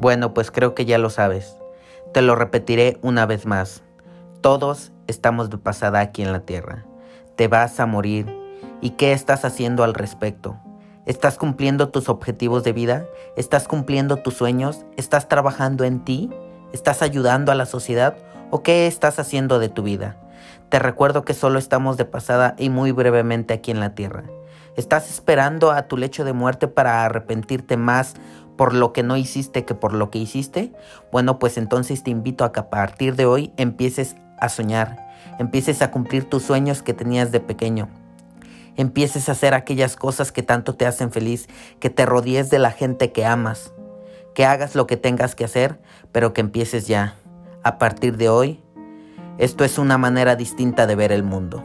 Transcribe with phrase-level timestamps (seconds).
[0.00, 1.58] Bueno, pues creo que ya lo sabes.
[2.14, 3.82] Te lo repetiré una vez más.
[4.40, 6.86] Todos estamos de pasada aquí en la tierra.
[7.36, 8.34] Te vas a morir.
[8.80, 10.56] ¿Y qué estás haciendo al respecto?
[11.04, 13.04] ¿Estás cumpliendo tus objetivos de vida?
[13.36, 14.86] ¿Estás cumpliendo tus sueños?
[14.96, 16.30] ¿Estás trabajando en ti?
[16.72, 18.16] ¿Estás ayudando a la sociedad?
[18.50, 20.16] ¿O qué estás haciendo de tu vida?
[20.70, 24.24] Te recuerdo que solo estamos de pasada y muy brevemente aquí en la tierra.
[24.76, 28.14] ¿Estás esperando a tu lecho de muerte para arrepentirte más
[28.56, 30.72] por lo que no hiciste que por lo que hiciste?
[31.10, 35.82] Bueno, pues entonces te invito a que a partir de hoy empieces a soñar, empieces
[35.82, 37.88] a cumplir tus sueños que tenías de pequeño.
[38.76, 41.48] Empieces a hacer aquellas cosas que tanto te hacen feliz,
[41.80, 43.72] que te rodees de la gente que amas,
[44.34, 45.80] que hagas lo que tengas que hacer,
[46.12, 47.16] pero que empieces ya.
[47.62, 48.62] A partir de hoy,
[49.38, 51.64] esto es una manera distinta de ver el mundo.